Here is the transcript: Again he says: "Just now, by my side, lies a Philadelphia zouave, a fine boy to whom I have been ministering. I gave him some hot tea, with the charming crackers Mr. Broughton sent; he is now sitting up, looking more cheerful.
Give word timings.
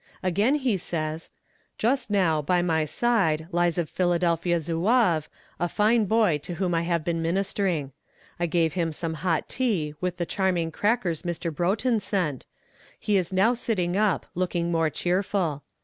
Again 0.23 0.55
he 0.55 0.77
says: 0.77 1.29
"Just 1.77 2.09
now, 2.09 2.41
by 2.41 2.63
my 2.63 2.85
side, 2.85 3.47
lies 3.51 3.77
a 3.77 3.85
Philadelphia 3.85 4.57
zouave, 4.59 5.29
a 5.59 5.69
fine 5.69 6.05
boy 6.05 6.39
to 6.39 6.55
whom 6.55 6.73
I 6.73 6.81
have 6.81 7.03
been 7.03 7.21
ministering. 7.21 7.91
I 8.39 8.47
gave 8.47 8.73
him 8.73 8.93
some 8.93 9.13
hot 9.13 9.47
tea, 9.47 9.93
with 10.01 10.17
the 10.17 10.25
charming 10.25 10.71
crackers 10.71 11.21
Mr. 11.21 11.53
Broughton 11.53 11.99
sent; 11.99 12.47
he 12.99 13.15
is 13.15 13.31
now 13.31 13.53
sitting 13.53 13.95
up, 13.95 14.25
looking 14.33 14.71
more 14.71 14.89
cheerful. 14.89 15.61